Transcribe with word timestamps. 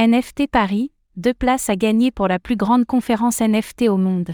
NFT 0.00 0.46
Paris, 0.46 0.92
deux 1.16 1.34
places 1.34 1.68
à 1.68 1.74
gagner 1.74 2.12
pour 2.12 2.28
la 2.28 2.38
plus 2.38 2.54
grande 2.54 2.84
conférence 2.84 3.40
NFT 3.40 3.88
au 3.88 3.96
monde. 3.96 4.30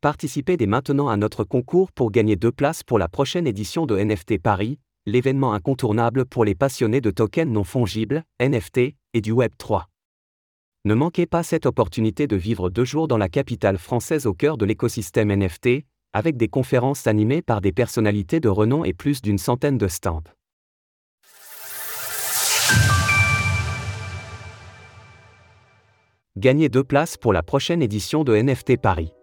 Participez 0.00 0.56
dès 0.56 0.64
maintenant 0.64 1.10
à 1.10 1.18
notre 1.18 1.44
concours 1.44 1.92
pour 1.92 2.10
gagner 2.10 2.36
deux 2.36 2.50
places 2.50 2.82
pour 2.82 2.98
la 2.98 3.08
prochaine 3.08 3.46
édition 3.46 3.84
de 3.84 3.98
NFT 3.98 4.40
Paris, 4.40 4.78
l'événement 5.04 5.52
incontournable 5.52 6.24
pour 6.24 6.46
les 6.46 6.54
passionnés 6.54 7.02
de 7.02 7.10
tokens 7.10 7.52
non 7.52 7.62
fongibles, 7.62 8.24
NFT, 8.40 8.94
et 9.12 9.20
du 9.20 9.32
Web 9.32 9.52
3. 9.58 9.86
Ne 10.86 10.94
manquez 10.94 11.26
pas 11.26 11.42
cette 11.42 11.66
opportunité 11.66 12.26
de 12.26 12.36
vivre 12.36 12.70
deux 12.70 12.86
jours 12.86 13.06
dans 13.06 13.18
la 13.18 13.28
capitale 13.28 13.76
française 13.76 14.24
au 14.24 14.32
cœur 14.32 14.56
de 14.56 14.64
l'écosystème 14.64 15.30
NFT, 15.30 15.84
avec 16.14 16.38
des 16.38 16.48
conférences 16.48 17.06
animées 17.06 17.42
par 17.42 17.60
des 17.60 17.72
personnalités 17.72 18.40
de 18.40 18.48
renom 18.48 18.82
et 18.82 18.94
plus 18.94 19.20
d'une 19.20 19.36
centaine 19.36 19.76
de 19.76 19.88
stands. 19.88 20.24
Gagnez 26.44 26.68
deux 26.68 26.84
places 26.84 27.16
pour 27.16 27.32
la 27.32 27.42
prochaine 27.42 27.80
édition 27.80 28.22
de 28.22 28.36
NFT 28.36 28.76
Paris. 28.76 29.14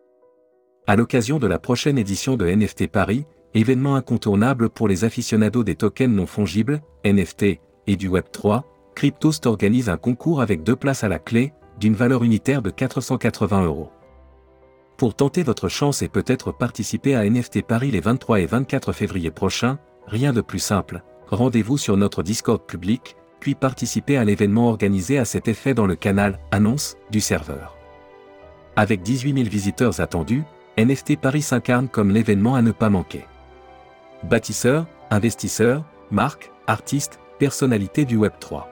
À 0.87 0.95
l'occasion 0.95 1.37
de 1.37 1.45
la 1.45 1.59
prochaine 1.59 1.99
édition 1.99 2.35
de 2.35 2.47
NFT 2.47 2.87
Paris, 2.87 3.25
événement 3.53 3.93
incontournable 3.93 4.71
pour 4.71 4.87
les 4.87 5.03
aficionados 5.03 5.63
des 5.63 5.75
tokens 5.75 6.11
non 6.11 6.25
fongibles, 6.25 6.81
NFT, 7.05 7.59
et 7.85 7.95
du 7.95 8.09
Web3, 8.09 8.63
Cryptost 8.95 9.45
organise 9.45 9.87
un 9.87 9.97
concours 9.97 10.41
avec 10.41 10.63
deux 10.63 10.75
places 10.75 11.03
à 11.03 11.09
la 11.09 11.19
clé, 11.19 11.53
d'une 11.79 11.93
valeur 11.93 12.23
unitaire 12.23 12.63
de 12.63 12.71
480 12.71 13.65
euros. 13.65 13.91
Pour 14.97 15.13
tenter 15.13 15.43
votre 15.43 15.69
chance 15.69 16.01
et 16.01 16.09
peut-être 16.09 16.51
participer 16.51 17.13
à 17.13 17.29
NFT 17.29 17.61
Paris 17.61 17.91
les 17.91 18.01
23 18.01 18.39
et 18.39 18.47
24 18.47 18.93
février 18.93 19.29
prochains, 19.29 19.77
rien 20.07 20.33
de 20.33 20.41
plus 20.41 20.57
simple, 20.57 21.03
rendez-vous 21.27 21.77
sur 21.77 21.97
notre 21.97 22.23
Discord 22.23 22.65
public, 22.65 23.15
puis 23.41 23.55
participez 23.55 24.15
à 24.15 24.23
l'événement 24.23 24.69
organisé 24.69 25.17
à 25.17 25.25
cet 25.25 25.49
effet 25.49 25.73
dans 25.73 25.87
le 25.87 25.95
canal 25.95 26.39
Annonce 26.51 26.95
du 27.09 27.19
serveur. 27.19 27.75
Avec 28.77 29.01
18 29.01 29.33
000 29.33 29.49
visiteurs 29.49 29.99
attendus, 29.99 30.43
NFT 30.77 31.19
Paris 31.19 31.41
s'incarne 31.41 31.89
comme 31.89 32.11
l'événement 32.11 32.55
à 32.55 32.61
ne 32.61 32.71
pas 32.71 32.89
manquer. 32.89 33.25
Bâtisseurs, 34.23 34.85
investisseurs, 35.09 35.83
marques, 36.11 36.51
artistes, 36.67 37.19
personnalités 37.39 38.05
du 38.05 38.17
Web3. 38.17 38.65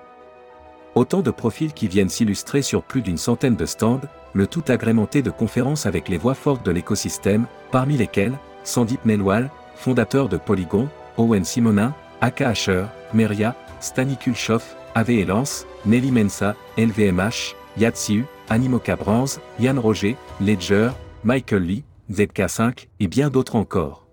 Autant 0.95 1.21
de 1.21 1.31
profils 1.31 1.73
qui 1.73 1.87
viennent 1.87 2.07
s'illustrer 2.07 2.61
sur 2.61 2.83
plus 2.83 3.01
d'une 3.01 3.17
centaine 3.17 3.55
de 3.55 3.65
stands, 3.65 4.01
le 4.33 4.45
tout 4.45 4.63
agrémenté 4.67 5.21
de 5.23 5.31
conférences 5.31 5.87
avec 5.87 6.07
les 6.09 6.17
voix 6.17 6.35
fortes 6.35 6.65
de 6.65 6.71
l'écosystème, 6.71 7.47
parmi 7.71 7.97
lesquelles 7.97 8.37
Sandip 8.63 9.03
Melwal, 9.03 9.49
fondateur 9.75 10.29
de 10.29 10.37
Polygon, 10.37 10.87
Owen 11.17 11.43
Simonin, 11.43 11.93
Aka 12.21 12.49
Asher, 12.49 12.85
Meria, 13.13 13.55
Stani 13.79 14.17
Kulshov, 14.17 14.63
AV 14.95 15.25
Lance, 15.25 15.65
Nelly 15.85 16.11
Mensa, 16.11 16.55
LVMH, 16.77 17.55
Yatsiu, 17.77 18.25
Animoca 18.49 18.95
Brands, 18.95 19.39
Yann 19.59 19.79
Roger, 19.79 20.15
Ledger, 20.41 20.91
Michael 21.23 21.63
Lee, 21.63 21.83
ZK5 22.11 22.87
et 22.99 23.07
bien 23.07 23.29
d'autres 23.29 23.55
encore. 23.55 24.07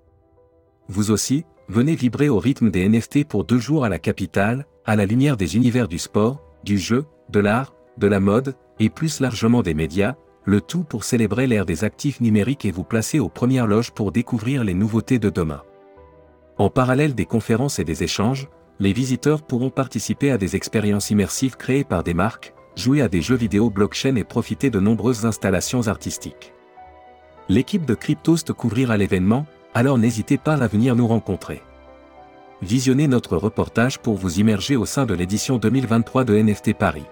Vous 0.89 1.11
aussi, 1.11 1.45
venez 1.69 1.95
vibrer 1.95 2.29
au 2.29 2.39
rythme 2.39 2.71
des 2.71 2.89
NFT 2.89 3.27
pour 3.27 3.45
deux 3.45 3.59
jours 3.59 3.85
à 3.85 3.89
la 3.89 3.99
capitale, 3.99 4.67
à 4.85 4.95
la 4.95 5.07
lumière 5.07 5.37
des 5.37 5.57
univers 5.57 5.89
du 5.89 5.99
sport, 5.99 6.43
du 6.63 6.79
jeu, 6.79 7.07
de 7.31 7.41
l'art, 7.41 7.75
de 7.99 8.07
la 8.07 8.21
mode, 8.21 8.55
et 8.79 8.91
plus 8.91 9.21
largement 9.21 9.63
des 9.63 9.75
médias, 9.75 10.15
le 10.45 10.61
tout 10.61 10.85
pour 10.85 11.03
célébrer 11.03 11.47
l'ère 11.47 11.67
des 11.67 11.83
actifs 11.83 12.21
numériques 12.21 12.65
et 12.65 12.71
vous 12.71 12.85
placer 12.85 13.19
aux 13.19 13.29
premières 13.29 13.67
loges 13.67 13.91
pour 13.91 14.13
découvrir 14.13 14.63
les 14.63 14.75
nouveautés 14.75 15.19
de 15.19 15.31
demain. 15.31 15.63
En 16.57 16.71
parallèle 16.71 17.15
des 17.15 17.27
conférences 17.27 17.79
et 17.79 17.85
des 17.85 18.03
échanges, 18.03 18.49
les 18.79 18.93
visiteurs 18.93 19.43
pourront 19.43 19.71
participer 19.71 20.31
à 20.31 20.39
des 20.39 20.57
expériences 20.57 21.11
immersives 21.11 21.57
créées 21.57 21.85
par 21.85 22.03
des 22.03 22.15
marques, 22.15 22.55
jouer 22.77 23.01
à 23.01 23.09
des 23.09 23.23
jeux 23.23 23.37
vidéo 23.37 23.71
blockchain 23.71 24.17
et 24.17 24.25
profiter 24.25 24.71
de 24.71 24.81
nombreuses 24.81 25.25
installations 25.25 25.89
artistiques. 25.89 26.53
L'équipe 27.49 27.87
de 27.87 27.95
Cryptost 27.95 28.53
couvrira 28.53 28.97
l'événement, 28.97 29.47
alors 29.73 29.99
n'hésitez 29.99 30.37
pas 30.37 30.63
à 30.63 30.67
venir 30.67 30.97
nous 30.97 31.07
rencontrer. 31.07 31.63
Visionnez 32.63 33.07
notre 33.07 33.37
reportage 33.37 33.99
pour 33.99 34.15
vous 34.15 34.41
immerger 34.41 34.77
au 34.77 34.87
sein 34.87 35.07
de 35.07 35.15
l'édition 35.15 35.59
2023 35.59 36.25
de 36.25 36.37
NFT 36.37 36.75
Paris. 36.75 37.05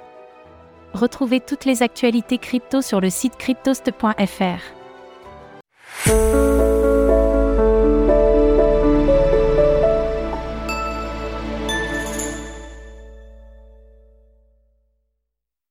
Retrouvez 0.93 1.41
toutes 1.41 1.65
les 1.65 1.83
actualités 1.83 2.39
crypto 2.39 2.81
sur 2.81 3.01
le 3.01 3.11
site 3.11 3.37
cryptost.fr. 3.37 4.61